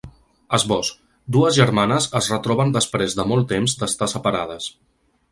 [0.57, 0.87] Esbós:
[1.35, 4.71] Dues germanes es retroben després de molt temps d’estar separades.